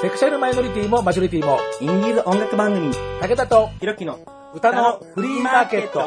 [0.00, 4.20] セクシャルマイノリティもマジョリティも、インディーズ音楽番組、武田とひろきの
[4.54, 6.04] 歌のフリーマーケット。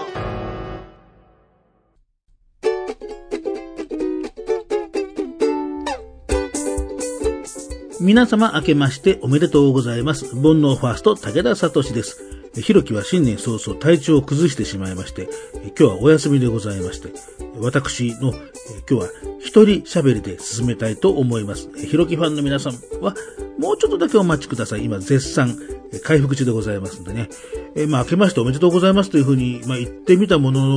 [8.00, 10.36] 皆様明けましておめでとうございます。
[10.36, 12.41] 煩悩ファースト武田聡です。
[12.56, 15.30] ひろきは新年早々体調を崩してしまいまして、
[15.64, 17.14] 今日はお休みでございまして、
[17.60, 18.42] 私の今
[18.88, 19.08] 日は
[19.40, 21.70] 一人喋りで進めたいと思います。
[21.78, 23.16] ひろきファンの皆さんは
[23.58, 24.84] もうちょっとだけお待ちください。
[24.84, 25.58] 今絶賛
[26.00, 27.30] 回復中でございますんでね。
[27.76, 30.76] えまあ明けましておめでとうございますというふうに、まあ、言ってみたものの、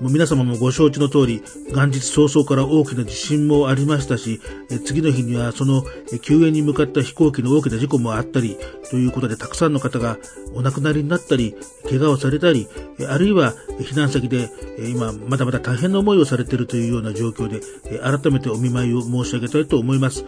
[0.00, 1.42] もう皆様もご承知の通り、
[1.74, 5.84] 元日早々から大きな地震もありましたし、え次の日にはその
[6.22, 8.56] 救援に向かった飛行機の大きな事故もあったり、
[8.90, 10.18] ということでたくさんの方が
[10.54, 11.54] お亡くなりになったり、
[11.88, 12.66] 怪我をされたり、
[13.08, 20.24] あるいは避難先でえ今まだまだ大変な思いをされているというような状況で、え改めてお見舞いを申し上げたいと思います。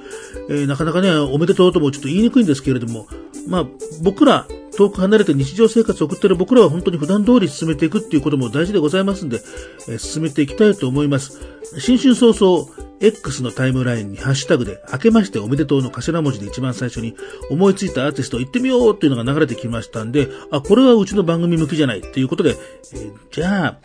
[0.50, 3.06] えなかなかね、おめでとうともちょっと言いにくいんですけれども、
[3.48, 3.66] まあ
[4.02, 4.46] 僕僕ら、
[4.76, 9.40] 遠く離れて日常生活を送っている僕らは本当に普段通り進めていくっていうことも大事でございますんで、
[9.88, 11.40] え進めていきたいと思います。
[11.80, 12.68] 新春早々、
[13.00, 17.16] X のタイムラインにハッシュタグで、明けましておめでとうの頭文字で一番最初に
[17.50, 22.56] 思いついたアーティスト行ってみようっていうのが流れてきましたんで、あ、これはうちの番組向きじゃないっていうことで、
[22.92, 23.78] えーじゃあ、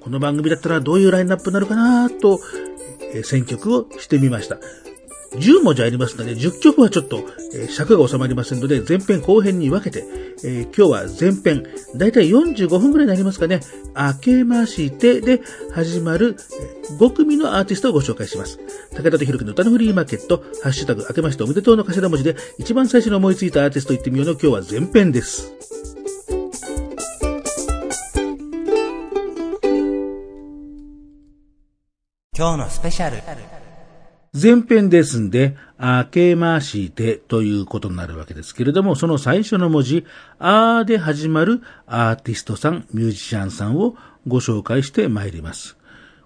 [0.00, 2.40] この番組だったらどういうラインナップになるかなと、
[3.14, 4.58] え選曲をしてみました。
[5.32, 10.04] 10文字ありますので、10曲はちょっと、えー尺が収まりませんので、前編後編に分けて、
[10.44, 11.64] えー今日は前編、
[11.96, 13.60] だいたい45分くらいになりますかね、
[13.96, 15.40] 明けましてで
[15.72, 16.36] 始まる、
[16.88, 18.58] えー5組のアーティストをご紹介します。
[18.92, 25.52] 武田とひろきの歌のフリーマーケット、ハッシュタグ、明けましておめでとうの頭文字で、一番最初に思いついたアーティスト行ってみようの今日は前編です。
[32.36, 33.59] 今日のスペシャル。
[34.32, 40.06] 前編ですんで、明けましてということになるわけですけれども、その最初の文字、
[40.38, 43.96] あーで始まるアーティストさん、ミュージシャンさんを
[44.28, 45.76] ご紹介してまいります。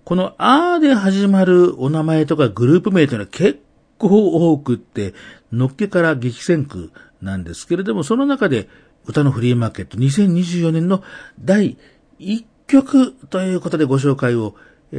[0.04, 3.60] このあーで始まるお名前とかグループ名というのは結
[3.96, 5.14] 構多くって、
[5.50, 8.68] のっけから激戦区なんですけれども、その中で
[9.06, 11.02] 歌のフリーマーケット2024年の
[11.40, 11.78] 第
[12.20, 14.56] 1曲ということでご紹介を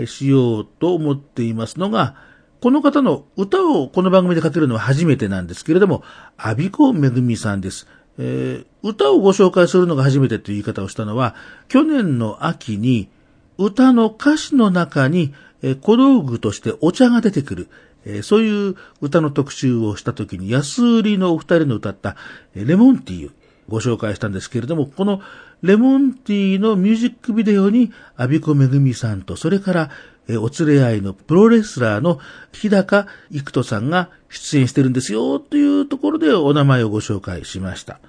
[0.07, 2.15] しようと思っていますのが、
[2.61, 6.03] この方の歌をこの番組でかけるのは初めてなんですけれども、
[6.37, 7.87] アビコめぐみさんです。
[8.17, 11.35] えー歌をご紹介するのが初めてという言い方をしたのは、
[11.67, 13.09] 去年の秋に
[13.57, 15.33] 歌の歌詞の中に、
[15.63, 17.67] えー小道具としてお茶が出てくる。
[18.05, 22.15] えーそういう歌の特集をしたときに安売りのお二人の歌った
[22.55, 23.31] えレモンティー
[23.67, 25.21] ご紹介したんですけれども、この
[25.61, 29.89] レモンティーのミュージックビデオに、アビコめぐみさんと、それから、
[30.27, 32.19] えお連れ合いのプロレスラーの
[32.51, 37.99] 日高育人さんが出演してるんですよ、というところでお名前をご紹介しました。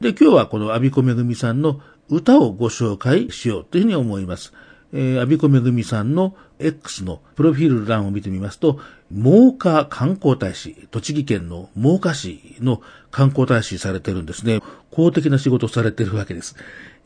[0.00, 4.52] で、今日はこのアビコめぐみさんの歌をご紹介しようというふうに思います。
[4.92, 8.80] えー、アビコめぐみさんの X のプロフィール欄を見てみますと、
[9.10, 14.60] 真岡観光大使、栃木県の真岡市の観光大使されてるんですね。
[14.90, 16.56] 公的な仕事をされてるわけです。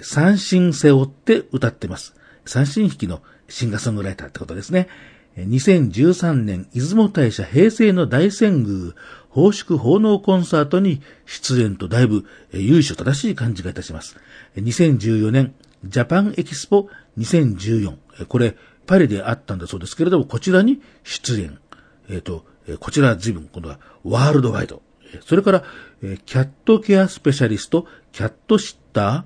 [0.00, 2.14] 三振背負って歌ってます。
[2.46, 4.88] 三振弾きのシンガーソングライターってことですね。
[5.36, 8.94] 2013年、出雲大社平成の大遷宮、
[9.28, 14.16] 奉祝奉納コンサートに出演とだいぶえー由緒正しい感じがいたします。
[14.56, 17.96] 2014年、ジャパンエキスポ2014。
[18.26, 18.56] これ、
[18.86, 21.58] パリであったんだそうですけれども、こちらに出演。
[22.10, 24.82] えっ、と、えこちら随分、今度はワールドワイド。
[25.24, 25.64] それから、
[26.02, 29.24] えキャットケアスペシャリスト、キャットシッタ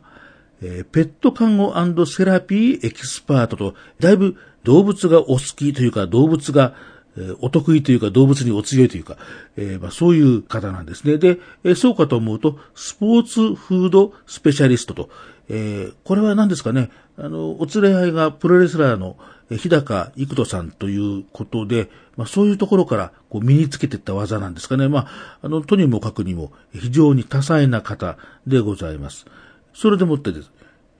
[0.63, 6.75] ー、えペット看護セラピーエキスパートと、だいぶ動物がお好きというか、動物が、
[7.17, 9.17] えお得意というか、動物にお強いというか、
[9.57, 11.17] えーまあ、そういう方なんですね。
[11.19, 15.11] で、えーそうかと思うと、スポーツフードスペシャリストと、
[15.49, 19.17] えーこれは何ですかね、あの、お連れ合いがプロレスラーの
[19.51, 24.89] 日高育人さんということで、まあ、そういうところからこう身につけていった技なんですかね。
[24.89, 28.17] まあ、あの、とにもかくにも非常に多彩な方
[28.47, 29.27] でございます。
[29.75, 30.51] それでもってです。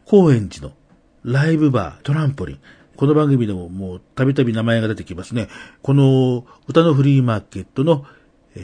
[0.05, 0.75] 高円寺の
[1.25, 2.59] ライブバー、トランポリン。
[2.97, 5.49] この番組でももうたびたび名前が出てきますね。
[5.83, 8.05] この歌のフリーマーケットの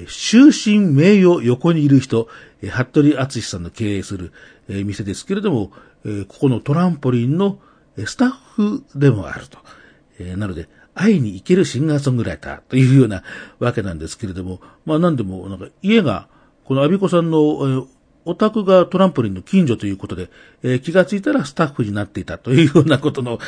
[0.06, 2.28] 終身名誉横にいる人、
[2.62, 4.32] えー服部敦さんの経営する、
[4.69, 5.72] え店ですけれども、
[6.05, 7.58] えここのトランポリンの
[8.06, 9.58] スタッフでもあると。
[10.19, 13.22] えーなので、会いに行けるシンガーソングライターというような
[13.58, 16.28] わけなんですけれども、まあなんでも、なんか家が、
[16.64, 17.87] このアビコさんの、えー
[18.26, 20.28] お宅がトランポリンの近所ということで、
[20.62, 23.38] えー気がついたらスタッフになっていたというようなことの、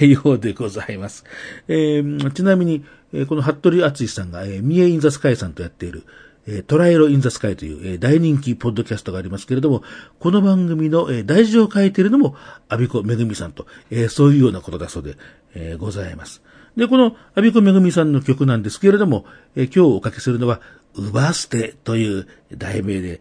[0.00, 1.24] えようでございます。
[1.68, 2.82] えーちなみに、
[3.12, 6.04] えーこの服部敦さんが、えー、三重インザスカイさんとやっている、
[6.66, 9.82] トライロインザスカイという、大人気ポッドキャストがありますけれども、
[10.18, 12.34] この番組の、えー題字を書いているのも、
[12.68, 13.66] アビコめぐみさんと、
[14.08, 16.42] そういうようなことだそうで、ございます。
[16.76, 19.24] で、このアビコめぐみさんの曲なんですけれども、
[19.54, 20.60] 今日おかけするのは、
[20.94, 23.20] うば捨てという題名で、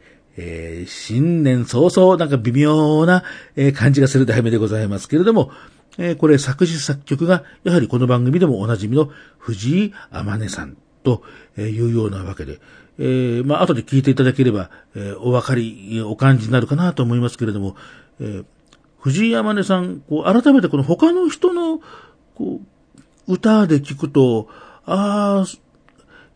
[0.87, 3.23] 新年早々なんか微妙な、
[3.75, 5.51] 感じがする題名でございますけれども、
[6.17, 11.21] これ作詞作曲が、やはりこの番組でもおなじみの藤井天音さんと
[11.57, 12.59] いうようなわけで、
[13.03, 17.75] えーまあ、後で聞いていただければ、えーお分かり、お感じになるかなと思いますけれども、
[18.19, 18.45] えー
[18.99, 21.79] 藤井天音さん、こう、改めてこの他の人の、
[22.35, 22.61] こ
[23.27, 24.47] う、歌で聞くと、
[24.85, 25.45] ああ、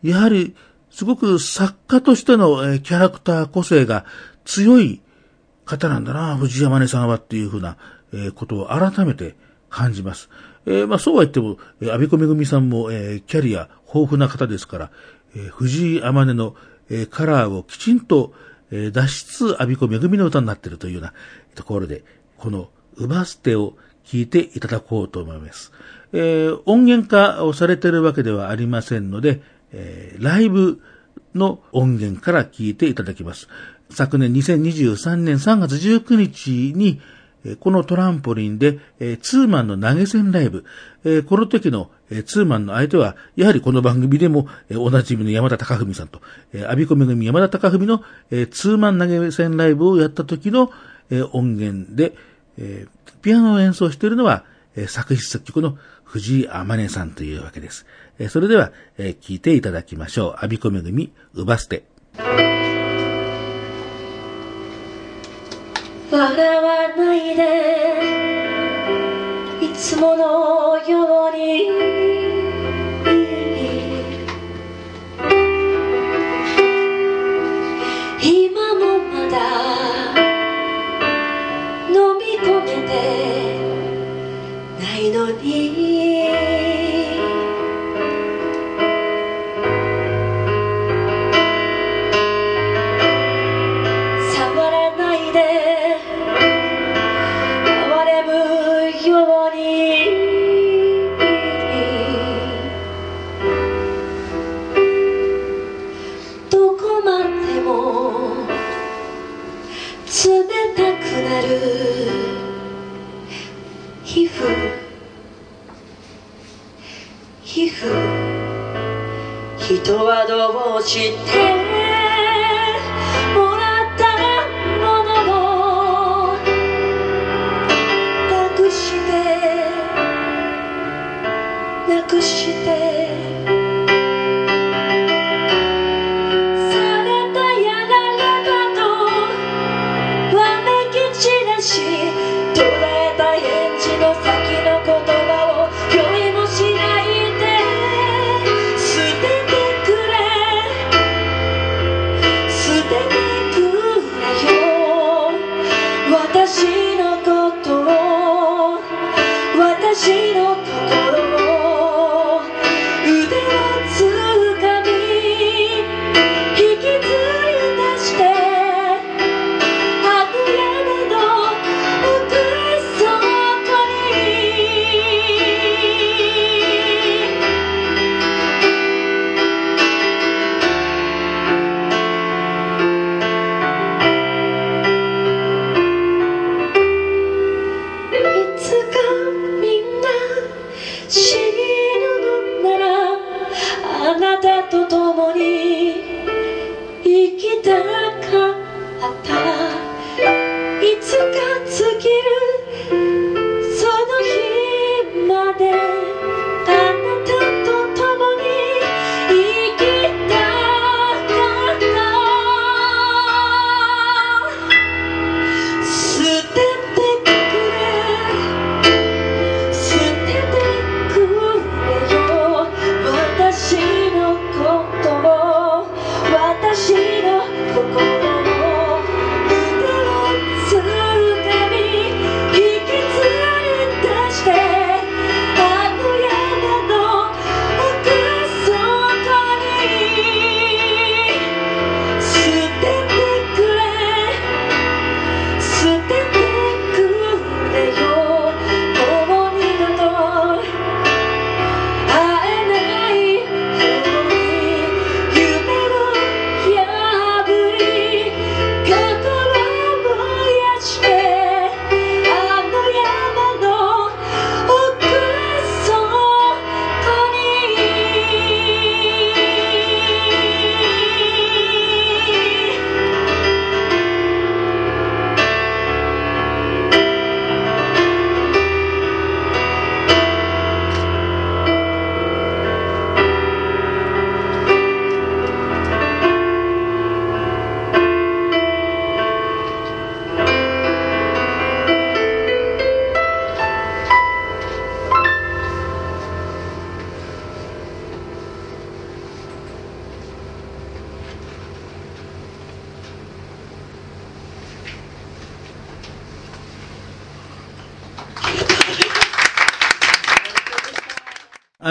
[0.02, 0.56] やはり、
[0.90, 4.04] すごく作家としての、えーキャラクター個性が
[4.44, 5.00] 強い
[5.64, 7.76] 方なんだな、藤山根さんはっていうふうな、
[8.12, 9.36] えーことを改めて
[9.70, 10.28] 感じます。
[10.66, 14.90] えーまあそうは言っても、えー、安倍子めぐみさんも、えーキャリア豊富な方ですから、
[15.36, 16.56] えー藤井天音の、
[16.88, 18.32] えーカラーをきちんと、
[18.70, 21.12] えー出しつつ、安倍子めぐみの歌になっているというような
[21.54, 22.02] ところで、
[22.38, 23.74] この、うば捨てを
[24.04, 25.72] 聞いていただこうと思います。
[26.12, 29.42] えー音源化をされているわけではありませんので、
[29.72, 30.80] えーライブ
[31.34, 33.48] の音源から聞いていただきます。
[33.90, 37.00] 昨年2023年3月19日に、
[37.60, 38.78] このトランポリンで、
[39.22, 40.64] ツーマンの投げ銭ライブ、
[41.26, 41.90] この時の、
[42.26, 46.20] ツーマンの相手は、やはりこの番組でも、えおなじみの山田隆文さんと、
[46.68, 48.02] アビコめぐみ山田隆文の、
[48.50, 50.72] ツーマン投げ銭ライブをやった時の、
[51.32, 52.16] 音源で、
[53.22, 54.44] ピアノを演奏しているのは、
[54.88, 57.86] 作詞作曲の藤井天音さんというわけです。
[58.28, 60.44] それでは、えー聞いていただきましょう。
[60.44, 61.84] アビコめぐみ、うば捨て。
[66.16, 67.42] 笑わないで。
[69.60, 71.95] いつものように。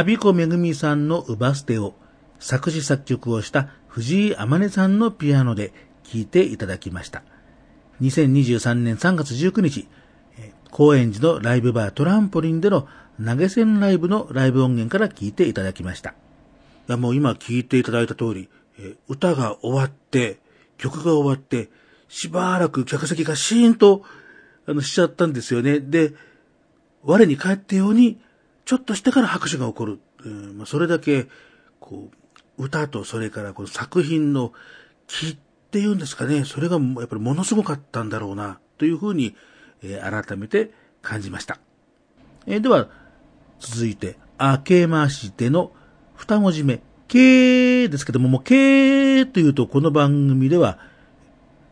[0.06, 1.96] ビコめぐみさんのウバステを
[2.40, 7.24] 作詞作曲をした藤井天音さんのピアノで聴いていただきました。
[8.02, 9.88] 2023年3月19日、
[10.38, 12.88] えー高円寺のライブバートランポリンでの
[13.24, 16.10] 投げ銭ライブのライブ音源から聴いていただきました。
[16.10, 16.14] い
[16.90, 18.50] やもう今聴いていただいた通り、
[19.08, 20.40] 歌が終わって、
[20.78, 21.70] 曲が終わって、
[22.10, 24.04] しばらく客席がシーンと、
[24.68, 25.80] あの、しちゃったんですよね。
[25.80, 26.14] で、
[27.04, 28.20] 我に返ったように、
[28.66, 30.00] ちょっとしてから拍手が起こる。
[30.26, 31.28] うんまあ、それだけ、
[31.80, 32.10] こ
[32.58, 34.54] う、歌とそれからこの作品の
[35.08, 35.38] 気っ
[35.72, 39.36] ていうんですかね、それがやっぱりものすごかったんだろうな、というふうに、
[39.84, 41.60] えー改めて感じました。
[42.48, 42.90] えーでは、
[43.60, 45.72] 続いて、明けましての
[46.16, 50.80] 二文字目、けーですけども、もうけーというとこの番組では、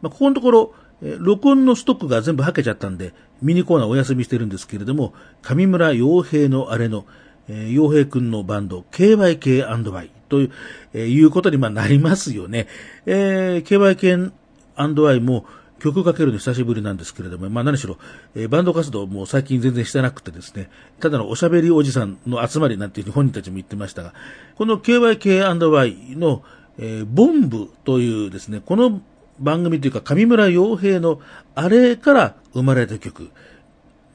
[0.01, 7.05] まあ、ここのところ、え録音のストックが全部はけちゃったんで、ミニコーナーお休みしてるんですけれども、上村洋平のあれの、
[7.49, 10.51] えー洋平くんのバンド、KYK&Y という、
[10.93, 12.67] えーいうことにまあなりますよね。
[13.05, 14.31] えー
[14.75, 15.45] KYK&Y も
[15.79, 17.97] 曲かけるの久しぶりなんですけれども、まあ何しろ、
[18.33, 20.69] えーバンド活動も最近全然してなくてですね、
[21.01, 24.13] ただのおしゃべりおじさんの集まりなんていうふうに本人たちも言ってましたが、
[24.55, 26.43] この KYK&Y の、
[26.77, 29.01] えーボンブというですね、この
[29.39, 31.19] 番組というか上村洋平の
[31.55, 33.31] あれから生まれた曲。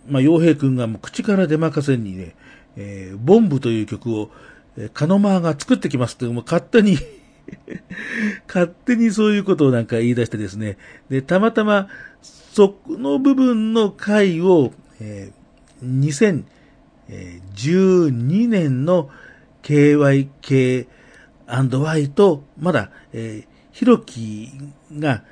[0.06, 2.34] まあ、洋平くんがもう口から出まかせにね、
[2.76, 4.30] えーボンブという曲を、
[4.76, 6.98] えーカノマーが作ってきますって、もう勝手に
[8.48, 10.78] 勝手にそういうことをなんか言い出してですね。
[11.10, 11.88] で、たまたま、
[12.22, 15.38] そこの部分の回を、えー
[15.82, 19.10] 2012年の
[19.62, 23.47] KYK&Y と、まだ、えー、
[23.78, 24.50] ひろき
[24.92, 25.22] が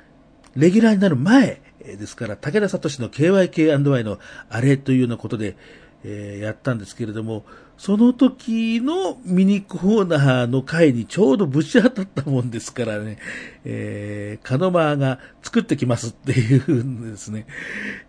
[0.55, 5.57] レギュラーになる前ですから、武田聡の KYK&Y のあれというようなことで、
[6.05, 7.43] えーやったんですけれども、
[7.77, 13.17] その時のミニコーナーの回にちょうどぶち当たったもんですからね、
[13.65, 17.47] えー、カノマーが作ってきますっていうんですね。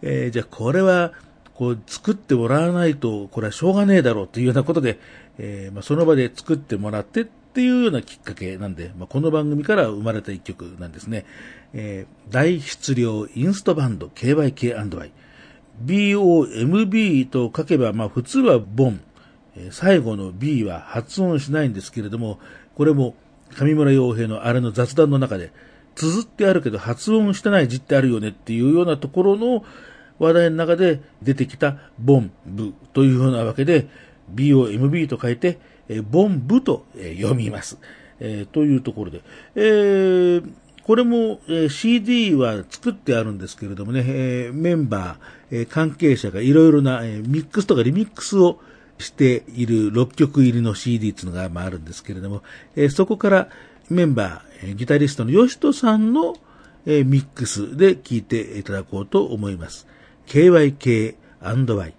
[0.03, 1.15] えーじゃあこれは、
[1.55, 5.01] こう作ってもらわないと、これはしょうがねえだろうというようなことで、
[5.39, 11.25] えーまあ、その場で作ってもらってっていうようなきっかけなんで、まあ、この番組から生まれた一曲なんですね。
[11.73, 15.13] えー大質量インストバンド KYK&Y。
[15.85, 19.01] BOMB と書けば、まあ普通はボン。
[19.71, 22.39] 最後の B は発音しないんですけれども、
[22.77, 23.17] これも
[23.57, 25.53] 上村洋平のあれの雑談の中で、
[25.95, 29.65] 綴ってあるけど発音してない字ってあるよねっていうようなところの
[30.21, 33.89] 話題の中で出てきたボンブというようなわけで、
[34.35, 37.79] BOMB と書いて、えボンブとえ読みます。
[38.21, 39.23] えーというところで、
[39.55, 40.53] えー
[40.89, 48.59] これも、えー CD は作ってあるんですけれどもね、えメンバー、え関係者がいろいろな、えミックスとかリミックスを
[48.99, 52.43] している6曲入りの CD っていうのが、まあ、あるんですけれども、
[52.75, 53.49] えそこから
[53.91, 56.37] メンバー、えギタリストの吉人さんの、
[56.87, 59.87] えミックスで聴いていただこうと思います。
[60.27, 61.95] KYK&Y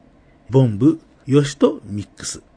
[0.50, 2.42] ボンブ吉人ミックス。「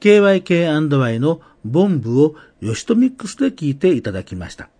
[0.00, 4.70] KYK&Y のボンブをヨシトミックスで聴いていただきました。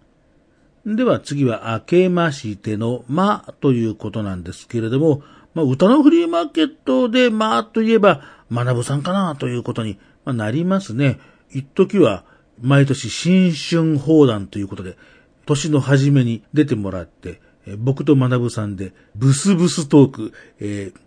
[0.87, 5.23] では次は、あけましてのまということなんですけれども、
[5.54, 11.21] まあ、歌のフリーマーケットでまといえば、学ぶさんかなということになりますね。
[11.50, 12.25] 一時は、
[12.61, 14.97] 毎年新春放談ということで、
[15.45, 17.41] 年の初めに出てもらって、
[17.78, 21.00] 僕と学さんで、ブスブストーク、えー、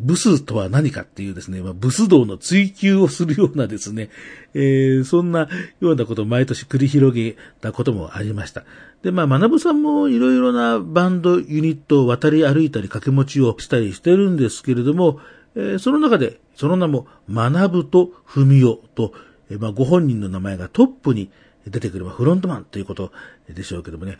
[0.00, 4.08] ブスとは何かっていうですね、まあ、ブス道の追求をするようなですね、
[4.54, 5.48] えー、そんな
[5.80, 8.64] ようなことを毎年繰り広げたこともありました。
[9.02, 15.20] で、まあ、学さんもいろいろなバンド、ユニットを渡り歩いたり掛け持ちをしたりしてるんですけれども、
[15.54, 19.12] えー、その中で、その名も、学ぶと文雄と、
[19.50, 21.30] えー、まあ、ご本人の名前がトップに
[21.66, 23.12] 出てくればフロントマンということ
[23.48, 24.16] でしょうけどもね、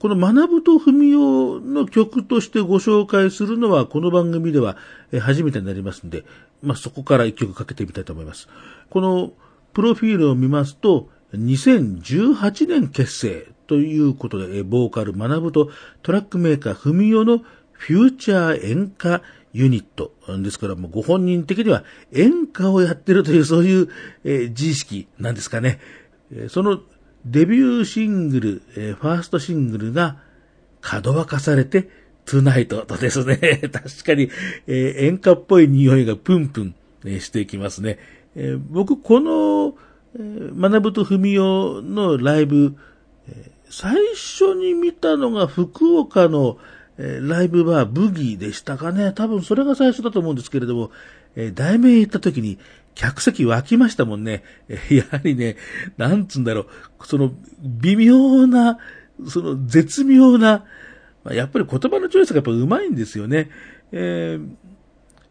[0.00, 4.78] この学ぶと文雄の曲としてご紹介するのは、この番組では
[5.20, 6.24] 初めてになりますんで、
[6.62, 8.48] まあ、そこから一曲かけてみたいと思います。
[8.88, 9.32] この
[9.74, 15.70] プロフィールを見ますと、2018年結成ということで、ボーカル学ぶと
[16.02, 19.20] トラックメーカー文雄のフューチャー演歌
[19.52, 20.12] ユニット。
[20.42, 21.84] ですから、もうご本人的には
[22.14, 23.88] 演歌をやってるという、そういう、
[24.24, 25.78] えー、自意識なんですかね。
[26.48, 26.80] その
[27.24, 30.18] デビューシングル、えー、ファーストシングルが、
[30.80, 31.88] 角分かされて、
[32.24, 33.36] トゥナイトとですね、
[33.72, 34.30] 確かに、
[34.66, 37.98] えー、演歌っぽい匂いがプンプン、えー、していきますね。
[38.36, 39.76] えー、僕、この、
[40.16, 42.76] えー、学と文雄のライブ、
[43.28, 46.58] えー、最初に見たのが福岡の、
[46.98, 49.12] えー、ライブバーブギーでしたかね。
[49.12, 50.90] 多分それが最初だと思うんですけれども、
[51.36, 52.58] えー、題名行った時に、
[52.94, 54.42] 客席湧きましたもんね。
[54.90, 55.56] やはりね、
[55.96, 58.78] なんつうんだろう、その微妙な、
[59.26, 60.64] その絶妙な、
[61.30, 63.50] やっぱり言葉のチョイスがやっぱ上手いんですよね。
[63.92, 64.38] え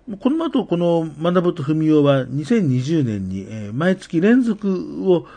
[0.09, 5.27] ー、この後、この学ぶと文雄は2020年に、えー、毎月連続を、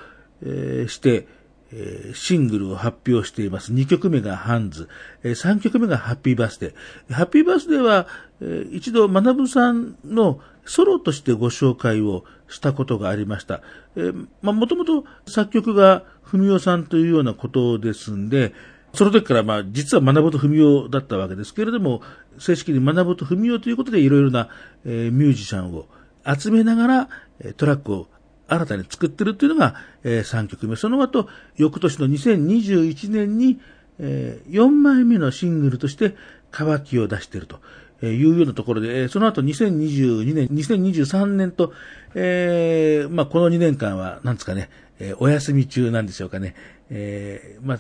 [0.42, 1.26] えー、して、
[1.72, 3.72] えー、シングルを発表しています。
[3.72, 4.88] 2曲目がハンズ、
[5.22, 7.14] えー、3曲目がハッピーバースデー。
[7.14, 8.06] ハッピーバースデーは、
[8.40, 13.62] えー、一度学ぶさんのソロとしてご紹介をしたことがありました。
[13.96, 18.52] えー、まあ、もともと作曲が文雄さんというようなことですんで、
[18.94, 22.02] その時からまあ実は学ぶと文雄だったわけですけれども、
[22.38, 24.48] 正式に学ぶと文雄ということでいろいろな、
[24.84, 25.86] えー、ミュージシャンを
[26.26, 27.08] 集めながら
[27.56, 28.06] トラックを
[28.48, 30.76] 新たに作ってるっていうのが、えー、3曲目。
[30.76, 33.60] その後、翌年の2021年に、
[33.98, 36.14] えー、4枚目のシングルとして
[36.50, 37.60] 乾きを出していると。
[38.02, 41.72] えいうようなところで、その後2022年、2023年と、
[42.14, 46.54] えー、まあ、この2年間は、なんですかね、えー、お休み中なんでしょうかね。
[46.90, 47.78] えー、まあ、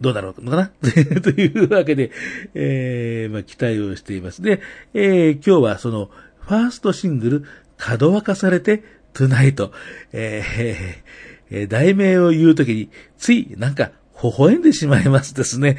[0.00, 0.66] どうだろうのかな？
[1.20, 2.10] というわけで、
[2.54, 4.42] えー、まあ、期待をしています。
[4.42, 4.60] で、
[4.94, 6.10] えー、今日はその、
[6.40, 7.44] ファーストシングル、
[7.76, 9.72] 角沸かされて、トゥナイト、
[10.12, 15.76] えー、題名を言うときに、つい、なんか、微笑んでしまいますですね。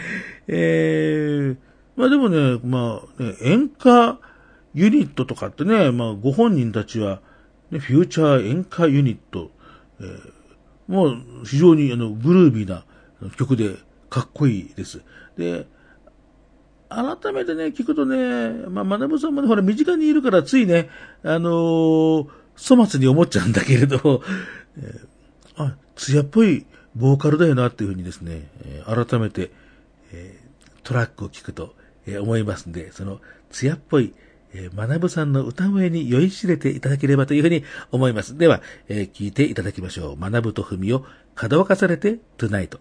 [0.48, 1.58] えー、
[2.00, 4.20] まあでもね、まあ、ね、演歌
[4.74, 7.20] ユニットとかってね、まあご本人たちは、
[7.72, 9.52] ね、フューチャー演歌ユニット、
[10.00, 10.32] えー、
[10.88, 12.86] もう非常にあのグルービーな
[13.38, 13.76] 曲で
[14.10, 15.02] かっこいいです。
[15.38, 15.68] で、
[16.88, 20.90] 改めてね、聞くとね、まあ、学さんもね、ほら、身近にいるからついね、
[21.24, 24.24] あのー、粗末に思っちゃうんだけれど、
[24.80, 29.52] えー、あ、艶っぽいボーカルだよなっていうふうにですね、えー、改めて、
[30.14, 31.76] えー、トラックを聞くと、
[32.08, 34.14] え思いますんで、その、艶っぽい、
[34.54, 38.38] えー、学さんの歌声に酔いしれていただければというふうに思います。
[38.38, 40.18] では、えー、聞いていただきましょう。
[40.20, 42.80] 学と文を、かどわかされて、トゥナイト。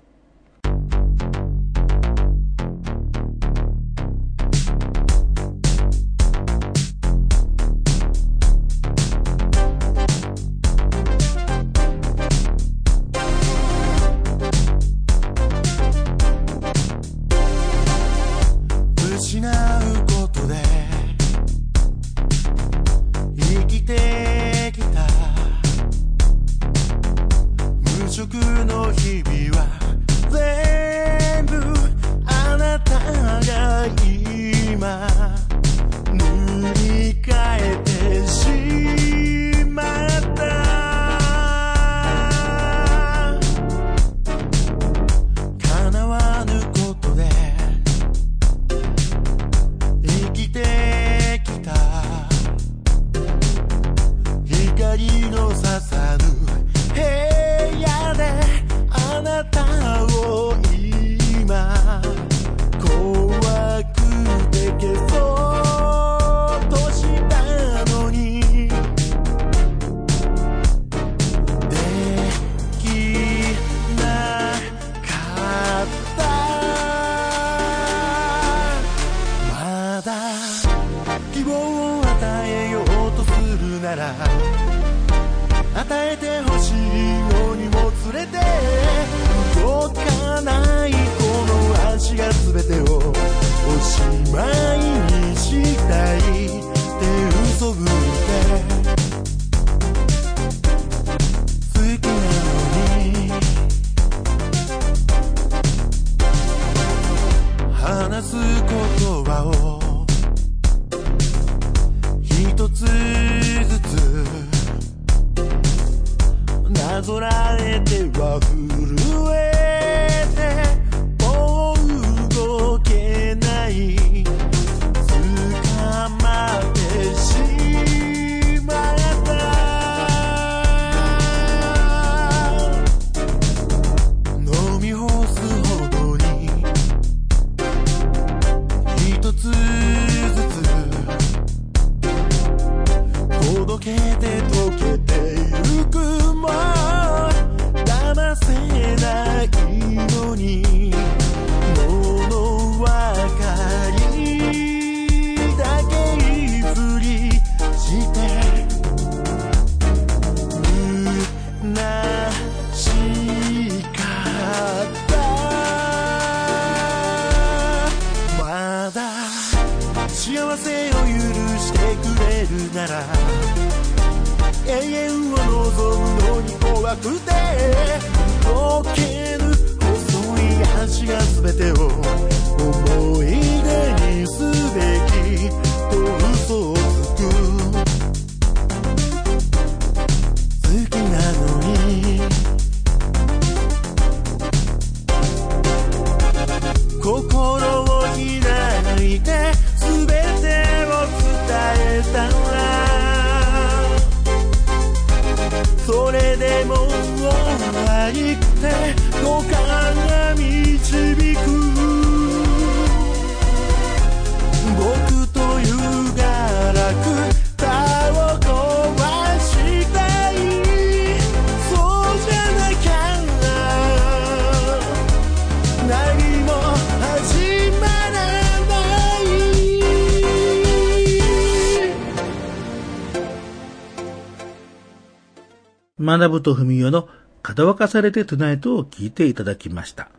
[236.18, 237.08] 学と文代の
[237.42, 240.10] 片分かされてトゥナイトを聞いていただきました。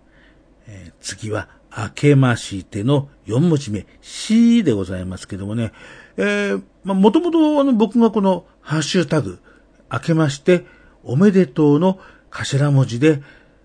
[0.68, 5.72] えー次は、明けましての4文字目、しでございますけどもね、
[6.18, 9.40] えー、まあ、もともとあの僕がこのハッシュタグ、
[9.92, 10.66] 明けまして
[11.04, 12.00] おめでとうの
[12.32, 13.22] 頭文字で、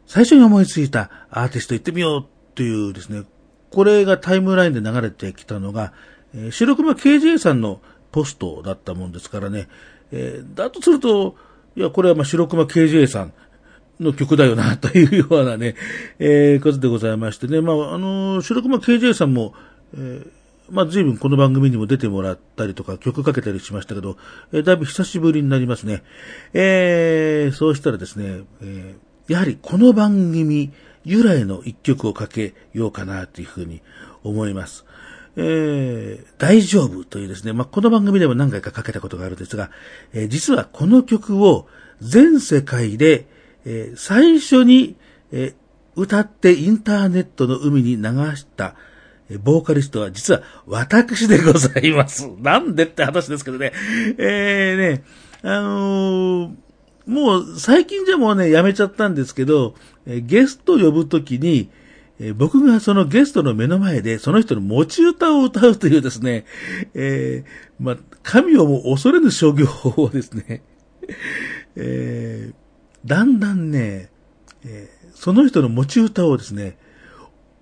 [0.07, 3.25] 最初に思いついたアーティスト行ってみようっていうですね、
[3.70, 5.92] これがタイムラインで流れてきたのが、
[6.35, 7.81] えー白熊 KJ さんの
[8.12, 9.68] ポストだったもんですからね、
[10.12, 11.37] えーだとすると、
[11.77, 13.33] いや、これはまあ白熊 KJ さん
[14.01, 15.75] の曲だよな、というようなね、
[16.19, 19.55] えーことでございましてね、まあ、あの、白熊 KJ さんも、
[19.95, 20.31] えー
[20.71, 24.17] まあ、随分この番組にも出てもらったりとか、曲かけたりしましたけど、
[24.53, 26.03] えーだいぶ久しぶりになりますね。
[26.53, 30.71] えーそうしたらですね、えーやはりこの番組
[31.05, 33.81] 由来の一曲をかけようかなというふうに
[34.23, 34.85] 思います。
[35.37, 39.70] えー大丈夫というですね、まあ、この番組でも何回かかけたことがあるんですが、
[40.12, 41.66] えー実はこの曲を
[42.01, 43.27] 全世界で、
[43.64, 44.97] えー最初に、
[45.33, 45.55] え
[45.97, 48.03] 歌ってインターネットの海に流
[48.37, 48.75] した、
[49.31, 52.29] えボーカリストは実は私でございます。
[52.40, 53.73] なんでって話ですけどね。
[54.18, 55.05] えーね、
[55.42, 56.55] あのー
[57.07, 59.75] もう最近じゃもうね、やめちゃったんですけど、
[60.07, 61.68] えゲスト呼ぶときに、
[62.20, 66.44] えー僕がそのゲストの目の前でその人の持ち歌を歌うというですね、
[66.94, 67.50] えー
[67.81, 70.62] まあ、神をも恐れぬ商業をですね、
[71.77, 72.55] えー
[73.05, 74.11] だんだんね、
[74.64, 76.79] えその人の持ち歌をですね、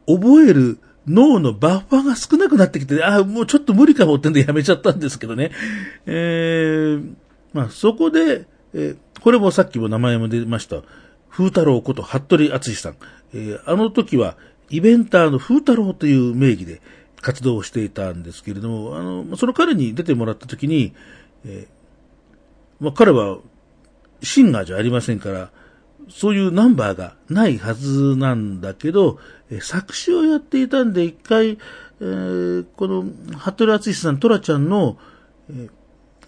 [0.07, 5.51] 覚える脳のバッファーが少なくなってきて、ああ、もうちょっと無理かもってんでやめちゃったんですけどね。
[6.07, 7.15] えー
[7.53, 10.83] まあ、そこで、えこれもさっきも名前も出ました、
[11.29, 12.97] 風太郎こと服部敦さん。
[13.35, 14.37] えーあの時は、
[14.71, 16.81] イベンターの風太郎という名義で
[17.21, 20.95] 活動をしていたんですけれども、あの、その彼に出てもらった時に、
[21.45, 23.39] えーまあ、彼は
[24.23, 25.51] シンガーじゃありませんから、
[26.09, 29.19] そういうナンバーがないはずなんだけど、
[29.51, 31.59] えー作詞をやっていたんで、一回、
[32.01, 33.05] えーこの、
[33.39, 34.99] 服部敦さん、トラちゃんの、
[35.51, 35.71] えー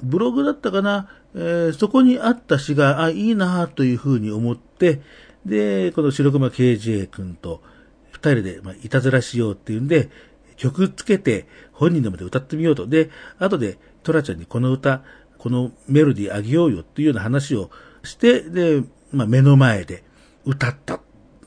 [0.02, 5.00] ブログだったかな、えーそこにあった詩が、あ、いいなというふうに思って、
[5.46, 7.62] で、この白熊 KJ 君と
[8.11, 10.09] 二人で、まあ、いたずらしようっていうんで、
[10.57, 12.87] 曲つけて本人の前で歌ってみようと。
[12.87, 15.02] で、後でトラちゃんにこの歌、
[15.38, 17.70] このメロディーあげようよっていうような話を
[18.02, 20.04] して、で、まあ、目の前で
[20.44, 21.00] 歌った。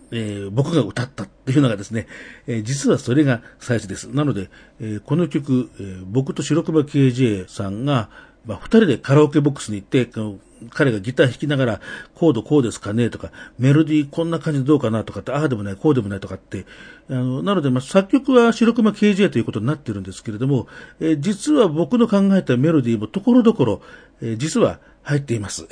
[0.10, 2.07] えー僕が歌ったっていうのがですね、
[2.47, 4.05] えー実はそれが最初です。
[4.05, 8.10] なので、えーこの曲、え僕と白熊 KJ さんが、
[8.45, 10.05] まあ、二人でカラオケボックスに行って、
[10.69, 11.81] 彼がギター弾きながら、
[12.15, 16.65] コードこうですかねとか、メロディーこんな感じでどうかなとかって、ああでもない、こうでもないとかって、
[17.09, 20.67] あの、なので、ま、作曲は白熊 KJ ということになってるんですけれども、
[20.99, 23.81] えー実は僕の考えたメロディーもところどころ、
[24.21, 25.67] えー実は入っています。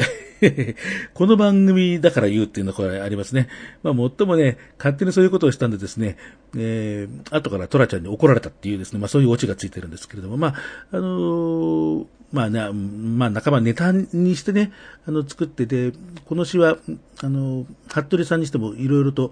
[1.13, 3.49] この番組だから言うっていうのがこれありますね。
[3.83, 6.17] まあ、もっともね、勝手にそういうことをしたんでですね、
[6.55, 10.53] えー、後からトラちゃんに怒られたっていうですね、まあそういうオチがついてるんですけれども、まあ、
[10.91, 14.73] あのーまあね、まあ仲間ネタにしてね、
[15.07, 15.93] あの作ってて、
[16.25, 16.77] この詩は、
[17.23, 19.31] あの、服部さんにしてもいろいろと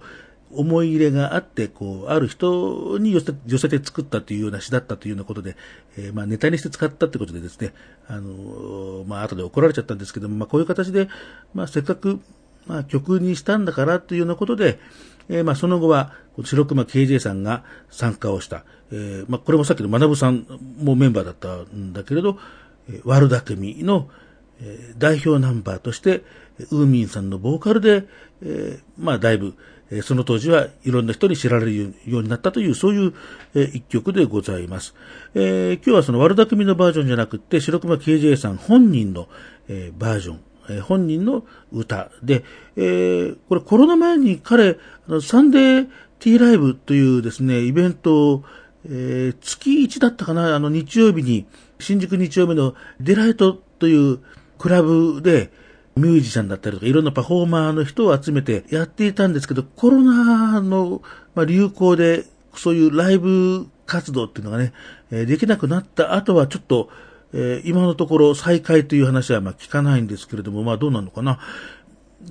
[0.51, 5.57] 思い入れがあって、こう、ある人に寄せ寄せて作ったというような詩だったというようなことで、
[5.97, 7.73] えーまあネタにして使ったってことでですね、
[8.07, 11.09] あの、まあ後で怒られちゃったんですけども、まあこういう形で、
[11.53, 12.21] まあせっかく、
[12.67, 14.79] まあ、曲にしたんだからというようなことで、
[15.29, 16.13] えーまあ、その後は、
[16.43, 18.63] 白熊 KJ さんが参加をした。
[18.91, 20.45] えーまあ、これもさっきの学さん
[20.81, 22.37] もメンバーだったんだけれど、
[23.03, 24.09] 悪巧みの、
[24.61, 26.23] え代表ナンバーとして、
[26.71, 28.05] ウーミンさんのボーカルで、
[28.41, 29.55] えまあ、だいぶ、
[30.01, 33.13] その当時はいろんな人に知られるようになったという、そういう、
[33.73, 34.95] 一曲でございます。
[35.35, 39.27] えー今日はその悪巧みのバージョンじゃなくて、白熊 KJ さん本人の、
[39.67, 42.43] えバージョン、え本人の歌で、
[42.75, 45.87] えーこれコロナ前に彼、あのサンデー
[46.19, 48.43] ティーライブというですね、イベントを、
[48.85, 51.45] えー月1だったかな、あの日曜日に、
[51.83, 54.19] 新宿日曜日のデライトという
[54.57, 55.51] クラブで、
[55.95, 61.03] ミュージシャンだったりとか、いろんなパフォーマーの人を集めてやっていたんですけど、コロナの、
[61.45, 64.73] 流行で、そういうライブ活動っていうのがね、
[65.11, 66.89] できなくなった後はちょっと、
[67.63, 71.39] 今のところ再開という話はまあ聞かないんですけれども、まあどうなのかな。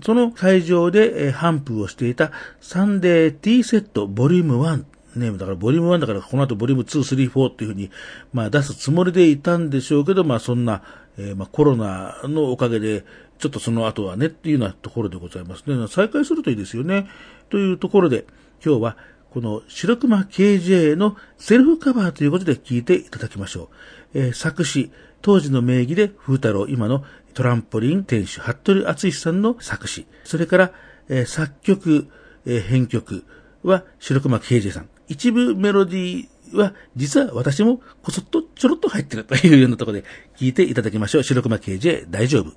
[0.02, 4.84] その会場で、えー、ハンプをしていたサンデー T セットボリューム1。
[5.16, 7.90] ね、だからボリューム1だからこの後ボリューム2、3、4っていうふうに、
[8.32, 10.82] まあ出すつもりでいたんでしょうけど、まあそんな、
[11.18, 13.04] えーまあコロナのおかげで、
[13.38, 15.86] ちょっとその後はねっていうようなところでございますね。
[15.88, 17.08] 再開するといいですよね。
[17.50, 18.24] というところで、
[18.64, 18.96] 今日は
[19.30, 23.68] この白熊 KJ のセルフカバーということで聴いていただきましょ
[24.14, 24.18] う。
[24.18, 30.06] えー作詞、当時の名義で風太郎、今のトランポリン店主、服部敦さんの作詞。
[30.24, 30.72] それから、
[31.08, 32.08] えー作曲、
[32.46, 33.24] えー編曲
[33.62, 34.88] は白熊 KJ さん。
[35.12, 40.04] 一部メロディーは、実は私もこそっとちょろっと入ってるというようなところで
[40.36, 41.22] 聴いていただきましょう。
[41.22, 42.52] 白熊 KJ 大丈夫。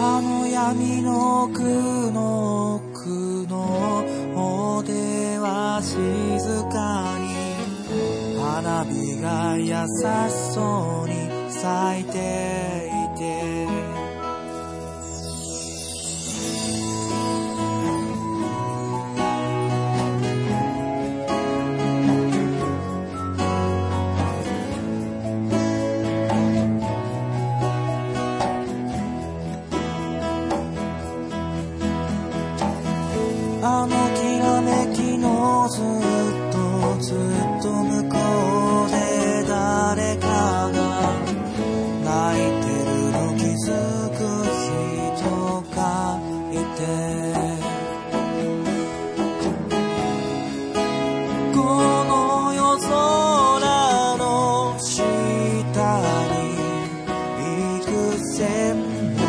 [0.00, 4.04] あの闇の奥の奥の
[4.34, 5.96] 方では静
[6.72, 7.30] かに
[8.40, 9.66] 花火が優
[10.30, 11.14] しそうに
[11.50, 12.91] 咲いていて
[35.68, 35.82] ずっ
[36.50, 36.58] と
[36.98, 37.16] ずっ
[37.62, 38.16] と向こ
[38.86, 40.26] うで誰か
[40.72, 40.76] が
[42.04, 43.66] 泣いてるの気づ
[44.10, 44.18] く
[44.58, 45.78] 人が
[46.50, 46.80] いて。
[51.54, 51.58] こ
[52.04, 52.10] の
[52.54, 52.90] 夜空
[54.16, 54.20] の
[54.78, 55.00] 下
[56.32, 56.34] に
[57.78, 57.86] 幾
[58.34, 58.36] 千
[59.16, 59.22] の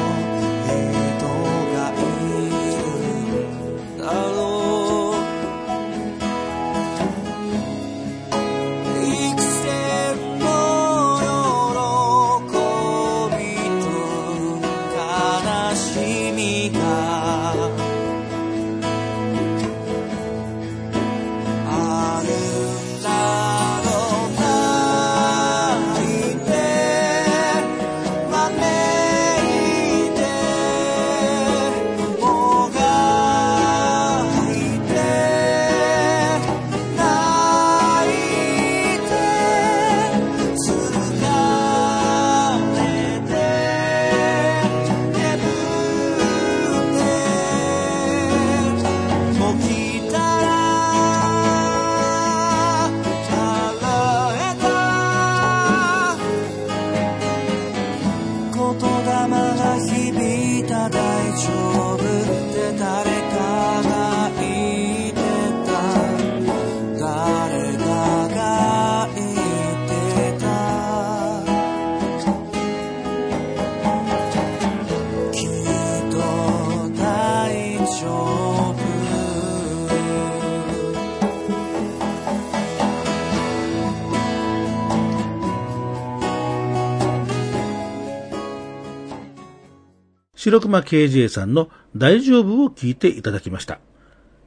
[90.44, 93.80] 白熊 KJ さんの大丈夫を聞いていただきました。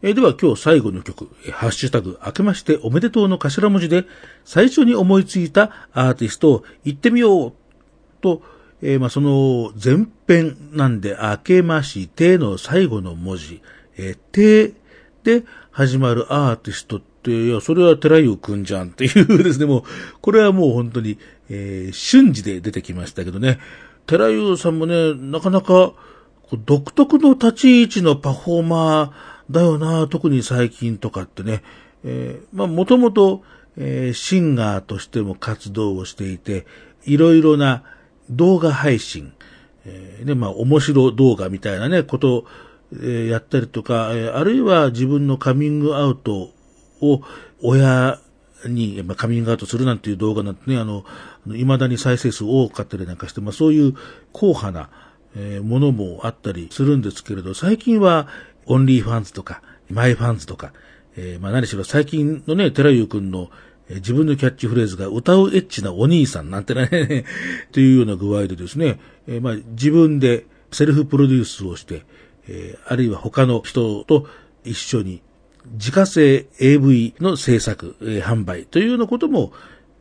[0.02, 4.04] えでは今日最後の曲、ハッシュタグ、明けましておめでとうの頭文字で、
[4.44, 7.52] 最初に思いついたアーティストを言ってみよう
[8.20, 8.42] と、
[8.82, 13.62] えーまあ、その前編なんで、明けましての最後の文字、
[13.96, 14.74] えー、て
[15.24, 19.82] で始まるアーティストって、いや、それは寺優くんじゃんっていうですね、もう、
[20.20, 23.58] これはもう本当に、えー瞬時で出てきましたけどね、
[24.06, 25.92] 寺優さんもね、なかなか、
[26.64, 31.62] 独特の立ち位置のパフォーマーだよな、特に最近とかってね。
[32.04, 33.42] えーまあ、もともと、
[33.76, 36.66] えーシンガーとしても活動をしていて、
[37.04, 37.82] いろいろな
[38.30, 39.32] 動画配信、
[39.84, 42.46] えーね、まあ、面白動画みたいなね、ことを、
[43.02, 46.50] えやったりとか、えあるいは自分のカミングアウト
[47.00, 47.22] を
[47.60, 48.20] 親
[48.68, 51.04] に、まあ、カミングアウトするなんていう動画なんてね、あの、
[51.46, 53.92] 未だに再生数多かったりなんかして、まあ、そういう
[54.32, 54.90] 硬派な、
[55.62, 58.26] ものもあったりするんですけれど、最近は、
[58.64, 60.72] オンリーファンズとか、マイファンズとか、
[61.16, 63.50] えーまあ、何しろ最近のね、寺優くんの、
[63.88, 67.24] え自分のキャッチフレーズが歌うエッチなお兄さんなんてね、
[67.72, 72.04] というような具合でですね、えーまあ、自分でセルフプロデュースをして、
[72.48, 74.26] えーあるいは他の人と
[74.64, 75.20] 一緒に
[75.72, 79.52] 自家製 AV の制作、えー販売というようなことも、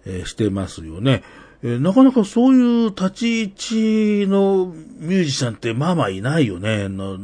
[0.06, 1.24] えーしてますよね。
[1.64, 4.68] えーなかなかそういう立ち位置の
[5.00, 6.90] ミュージシャンってまあまあいないよね。
[6.90, 7.18] な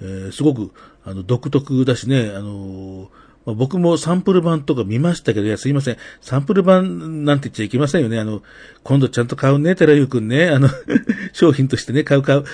[0.00, 0.72] えーすごく
[1.04, 3.08] あの独特だしね、あのー
[3.46, 5.96] まあ僕もサンプル版とか見ましたけど、いや、すいません。
[6.20, 8.18] サンプル版なんて言っちゃいけませんよね。
[8.18, 8.42] あの、
[8.82, 10.48] 今度ちゃんと買うね、寺優くんね。
[10.48, 10.68] あの、
[11.32, 12.44] 商品としてね、買う買う。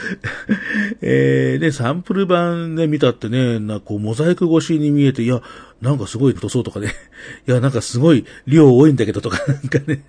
[1.02, 5.42] えー、で、サンプル版ね、見たってね、な、こう、モザイク越しに見えて、いや、
[5.80, 6.92] なんかすごい太そうとかね。
[7.46, 10.02] いや、なんかすごい量多いんだけどとか、なんかね。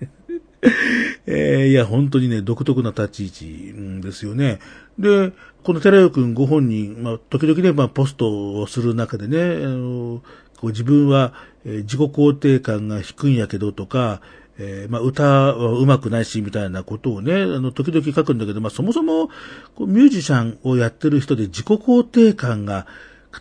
[1.26, 4.58] えーいや、本当にね、独特な立ち位置ですよね。
[4.98, 10.22] で、この寺代くんご本人、まあ、時々ね、まあ、ポストをする中でね、あの
[10.56, 14.20] こう自分は、えー自己肯定感が低いんやけどとか、
[14.58, 19.28] えーまあ、歌は上手くないし、みたいなことをね、あの、時々書くんだけど、まあ、そもそも、
[19.76, 22.86] こうミュージシャンをやってる人で自己肯定感が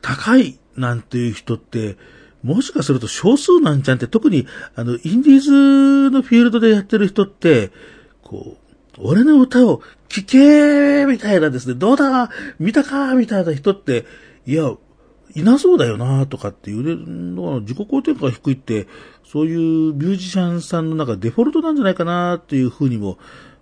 [0.02, 1.98] 高いなんていう人って、
[2.48, 7.72] もしかすると少数なんじゃんって、特に、あの、インディーズのフィールドでやってる人って、
[8.24, 8.68] こう、
[9.00, 14.06] 俺の歌を聴けーみたいなですね、どうだ見たかみたいな人って、
[14.46, 14.72] いや、
[15.36, 18.88] いなそうだよなとかっていうね、だから自己肯定感が低いって、
[19.26, 23.18] そういうミュージシャンさんの中デフォルトなんじゃないかなっていうふうにも、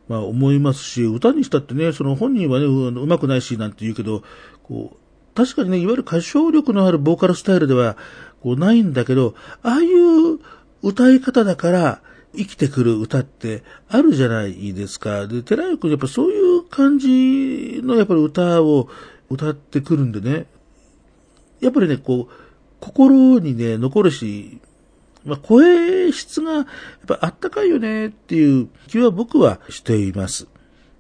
[0.08, 4.22] まあ思いますし、歌にしたってね、その本人はね、うまくないしなんて言うけど、
[4.64, 5.05] こう、
[5.36, 7.98] 確かにね、いわゆる歌唱力のあるボーカルスタイルでは、
[8.42, 10.40] こうないんだけど、ああいう
[10.82, 12.02] 歌い方だから、
[12.36, 15.28] 生きてくる歌ってあるじゃないですか。
[15.28, 18.90] で、寺井君やっぱそういう感じのやっぱり歌を
[19.30, 20.46] 歌ってくるんでね、
[21.62, 22.34] やっぱりね、こう、
[22.80, 24.60] 心にね、残るし、
[25.26, 26.66] まあ、声質がやっ
[27.08, 30.48] ぱあったかいよねっていう気は僕はしています。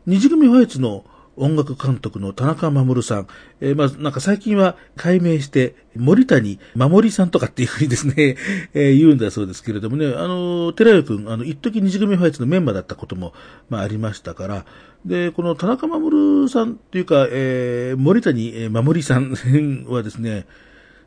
[0.07, 1.05] 二次組ファイツの
[1.37, 3.27] 音楽監督の田中守さん。
[3.59, 8.37] えーまあ、なんか最近は改名して、森谷守さんとかっていうふうにですね、
[8.73, 13.33] えー言うんだそうですけれどもね、あの、寺谷くん、あの、一時二次組ファイツのメンバーだったことも、
[13.69, 14.65] まあ、ありましたから、
[15.05, 19.35] で、この田中守さんっていうか、えー森谷守さん
[19.87, 20.45] はですね、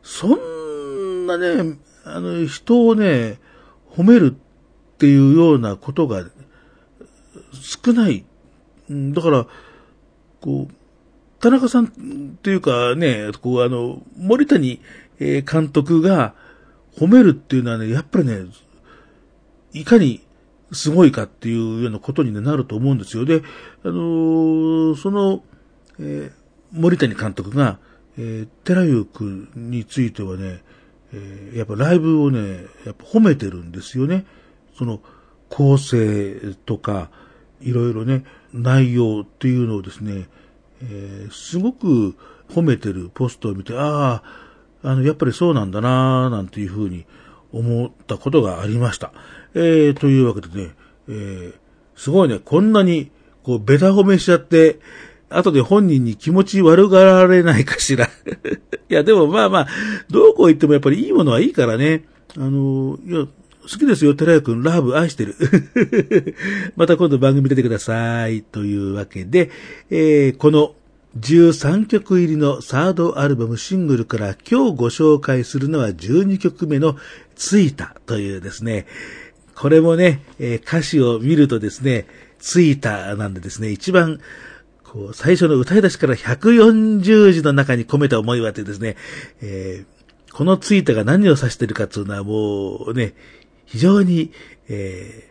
[0.02, 3.38] そんなね、あの、人をね、
[3.90, 6.24] 褒めるっていうようなことが
[7.52, 8.24] 少ない。
[8.90, 9.46] だから、
[10.40, 10.74] こう、
[11.40, 11.88] 田中さんっ
[12.42, 14.80] ていうかね、こうあの、森谷
[15.18, 16.34] 監督が
[16.96, 18.46] 褒めるっていうのはね、やっぱりね、
[19.72, 20.22] いかに
[20.72, 23.24] すごいかっていうようなことに、なると思うんですよ。
[23.24, 23.42] で、
[23.84, 25.42] あのその、
[26.00, 26.38] えー
[26.70, 27.78] 森谷監督が、
[28.18, 30.62] えー、寺優君についてはね、
[31.14, 34.26] えーやっぱライブをね、やっぱ褒めてるんですよね。
[34.76, 35.00] その
[35.48, 37.10] 構成とか、
[37.60, 40.28] いろいろね、内容っていうのをですね、
[40.82, 42.16] えーすごく
[42.48, 44.22] 褒めてるポストを見て、あ
[44.82, 47.06] あ、あの、やっぱりそうなんだなぁ、なんていうふうに
[47.52, 49.12] 思ったことがありました。
[49.54, 50.74] えー、というわけでね、
[51.08, 51.54] えー
[51.98, 53.10] すごいね、こんなに、
[53.42, 54.78] こう、ベタ褒めしちゃって、
[55.30, 58.06] 後で本人に気持ち悪がられないかしら。
[58.88, 59.66] いや、でもまあまあ、
[60.08, 62.04] どうこう言ってもやっぱりいいものはいいからね。
[62.36, 63.26] あの、いや、
[63.62, 65.34] 好きですよ、寺谷くん、ラブ、愛してる。
[66.76, 68.42] また今度番組出てください。
[68.42, 69.50] というわけで、
[69.90, 70.74] えーこの
[71.18, 76.96] 13曲入りのサードアルバムシングルから今日ご紹介するのは12曲目の
[77.34, 78.86] ついたというですね、
[79.54, 82.06] これもね、えー歌詞を見るとですね、
[82.38, 84.20] ついたなんでですね、一番
[84.84, 88.96] こう、最初の歌い出しから140字の中に込めた思いはってですね、
[89.42, 89.98] えー
[90.32, 93.14] このツイートが何を指してるかっていうのはもうね、
[93.68, 94.32] 非常に、
[94.68, 95.28] えー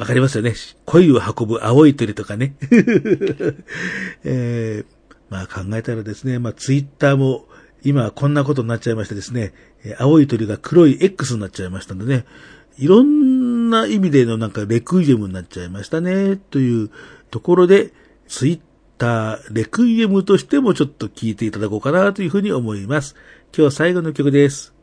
[0.00, 0.54] わかりますよね。
[0.86, 2.56] 恋を運ぶ青い鳥とかね。
[4.24, 7.46] えーまあ考えたらですね、まあツイッターも
[7.82, 9.52] 今こんなことになっちゃいましてですね、
[9.98, 12.24] 青い鳥が黒い X になっちゃいましたんでね、
[12.78, 16.90] いろんな意味でのなんかレクイエムになっちゃいましたね、という
[17.30, 17.92] ところで、
[18.26, 18.60] ツイッ
[18.96, 23.16] ターレクイエムとしてもちょっと聞いていただこうかなというふうに思います。
[23.56, 24.74] 今日最後の曲です。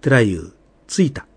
[0.00, 0.52] テラユー、
[0.86, 1.29] ついた。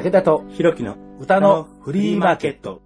[0.00, 2.80] 武田とひろきの歌のフリーマーケット。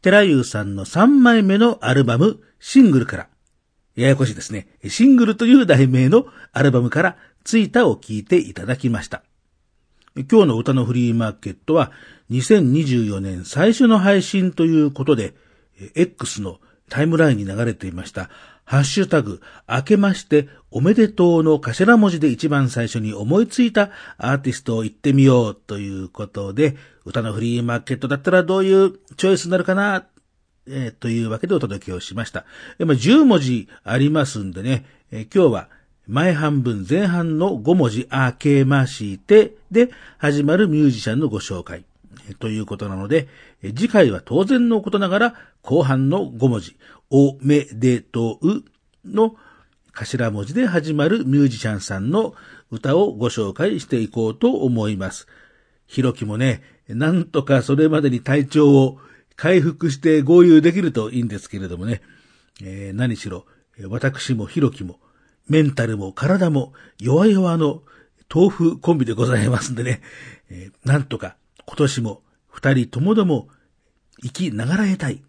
[0.00, 3.28] 寺優さんの3枚目のアルバム、シングルから、
[3.96, 4.66] ややこしいですね。
[4.88, 9.24] シングルという題名のアルバムから、ツイタを聞いていただきました。
[10.14, 11.92] 今日の歌のフリーマーケットは、
[12.30, 15.34] 2024年最初の配信ということで、
[15.94, 18.30] X のタイムラインに流れていました、
[18.66, 30.04] ハッシュタグ、明けましておめでとうの頭文字で一番最初に思いついたアーティストを言ってみようということで、歌のフリーマーケットだったらどういうチョイスになるかな、
[30.66, 32.44] えーというわけでお届けをしました。
[32.80, 35.68] えまあ10文字ありますんでね、えー今日は
[36.08, 41.84] 前半分前半の5文字明けましてで始まるミュージシャンのご紹介。
[42.38, 43.28] ということなので、
[43.62, 46.76] 次回は当然のことながら後半の5文字、
[47.10, 48.64] おめでとう
[49.04, 49.36] の
[49.92, 52.34] 頭文字で始まるミュージシャンさんの
[52.70, 55.26] 歌をご紹介していこうと思います。
[55.86, 58.98] ひろきもね、なんとかそれまでに体調を
[59.36, 62.02] 回復して合流できるといいんですけれどもね、
[62.62, 63.46] えー何しろ、
[63.88, 64.98] 私もひろきも、
[65.48, 67.82] メンタルも体も弱々の
[68.34, 70.00] 豆腐コンビでございますんでね、
[70.50, 71.36] えーなんとか
[71.66, 73.48] 今年も二人ともども
[74.22, 75.22] 生きながらえたい。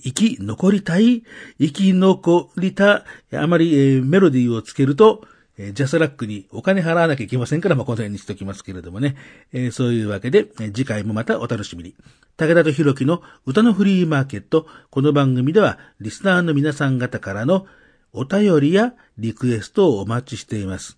[0.00, 1.22] 生き残りたい。
[1.58, 3.04] 生き残りた。
[3.32, 5.26] あまり、えメロディーをつけると、
[5.58, 9.16] えジャスラックにお金払わなきゃいけませんから、まあ、この辺にしておきますけれどもね。
[9.52, 11.94] えーそういうわけで、え次回もまたお楽しみに。
[12.38, 14.66] 武田とひろきの歌のフリーマーケット。
[14.90, 17.66] この番組では、リスナーの皆さん方からの
[18.14, 20.96] お便りやリクエストをお待ちしています。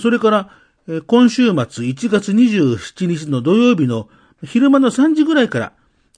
[0.00, 0.50] それから、
[0.88, 4.08] え今週末1月27日の土曜日の
[4.42, 5.72] 昼間の3時ぐらいから、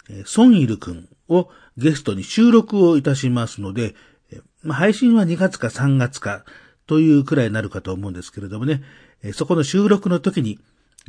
[0.08, 3.94] えーソンイルくんをゲストに収録をいたしますので、
[4.68, 6.44] 配信は2月か3月か
[6.86, 8.82] というくらいになるかと思うんですけれどもね、
[9.32, 10.58] そこの収録の時に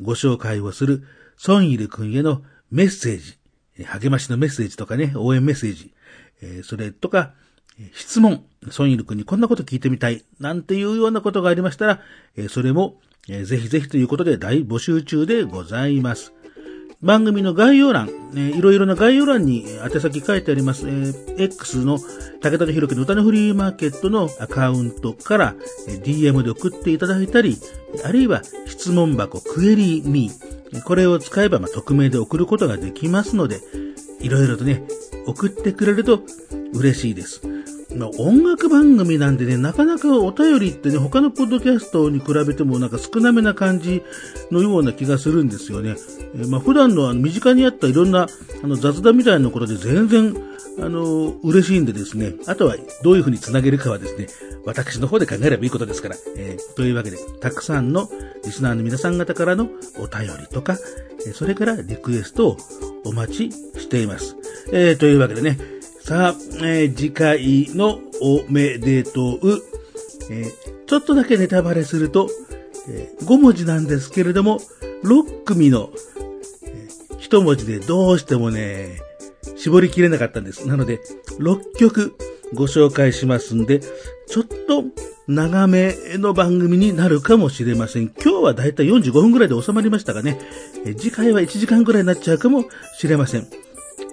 [0.01, 1.03] ご紹介をする
[1.38, 3.38] ソンイルくんへのメッセージ、
[3.86, 5.93] 励ましのメッセージとかね、応援メッセージ、
[6.63, 7.34] それとか、
[7.93, 12.01] 質問、ソンイル君にこんなこと聞いてみたい、なんていうようなことがありましたら、
[12.49, 16.32] それも、ぜひぜひということで大募集中でございます。
[17.06, 20.88] 番組の概要欄、えーいろいろな概要欄に宛先書いてあります。
[20.88, 25.56] えー X の武田とひろきの歌のフリーマーケットのアカウントから、
[25.88, 27.58] え DM で送っていただいたり、
[28.03, 33.60] あるいは質問箱クエリーミー、これを使えば、まあ、匿名で送ることができますので、
[34.20, 34.84] いろいろとね、
[35.28, 36.22] 送ってくれると
[36.74, 37.55] 嬉しいです。
[37.97, 44.03] まあ音楽番組なんでね、なかなかお便りってね、他のポッドキャストに比べてもなんか少なめな感じ
[44.51, 45.95] のような気がするんですよね。
[46.35, 48.27] えーまあ普段のあの身近にあったいろんな
[48.63, 50.35] あの雑談みたいなことで全然、
[50.79, 54.27] あの、嬉しいんでですね、あとはどういうふうにつなげるかはですね、
[54.65, 56.15] 私の方で考えればいいことですから。
[56.35, 58.09] えーというわけで、たくさんの
[58.43, 60.77] リスナーの皆さん方からのお便りとか、
[61.25, 62.57] えそれからリクエストを
[63.05, 64.35] お待ちしています。
[64.71, 65.57] えーというわけでね、
[66.06, 69.64] さあ、えー次回のおめでとう、
[70.30, 72.30] えーちょっとだけネタバレすると、
[72.88, 74.60] え5文字なんですけれども、
[75.03, 75.89] 6組の、
[76.64, 78.99] えー一文字でどうしてもね、
[79.58, 80.68] 絞りきれなかったんです。
[80.68, 81.01] なので、
[81.39, 82.16] 6曲
[82.53, 83.80] ご紹介しますんで、
[84.28, 84.84] ちょっと
[85.28, 88.14] 長めの番組になるかもしれません。
[88.24, 90.39] 今日はだいたい45分ぐらいで収まりましたがね、
[90.99, 93.64] 次回は1時間ぐらいになっちゃうかもしれません。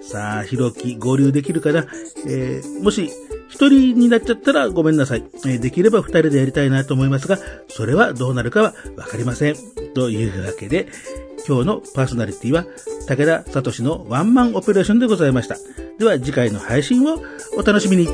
[0.09, 1.85] さあ、ひろき合流できるかな、
[2.27, 3.09] えーもし、
[3.49, 5.23] 一人になっちゃったらごめんなさい。
[5.45, 7.37] えーできれば二人でやりたいなと思いますが、
[7.69, 9.55] それはどうなるかはわかりません。
[9.93, 10.87] というわけで、
[11.47, 12.65] 今日のパーソナリティは、
[13.07, 15.57] 武田聡のワンマンオペレーションでございました。
[15.99, 17.21] では次回の配信を
[17.57, 18.07] お楽しみに。